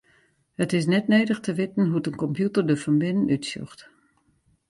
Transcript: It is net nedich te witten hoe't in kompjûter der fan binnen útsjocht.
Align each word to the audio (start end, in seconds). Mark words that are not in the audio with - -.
It 0.63 0.71
is 0.79 0.87
net 0.93 1.05
nedich 1.13 1.41
te 1.43 1.51
witten 1.59 1.87
hoe't 1.89 2.09
in 2.09 2.19
kompjûter 2.23 2.63
der 2.65 2.81
fan 2.83 3.01
binnen 3.01 3.31
útsjocht. 3.35 3.79